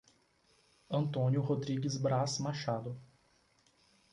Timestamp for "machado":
2.39-2.99